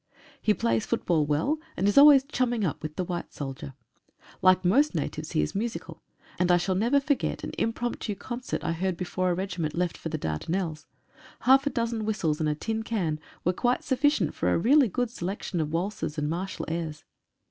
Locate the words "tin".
12.55-12.81